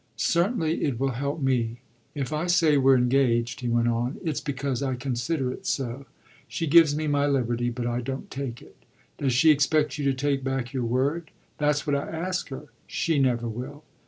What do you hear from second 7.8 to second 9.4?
I don't take it." "Does